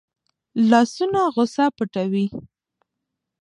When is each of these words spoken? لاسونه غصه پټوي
لاسونه 0.69 1.21
غصه 1.35 1.65
پټوي 1.77 2.25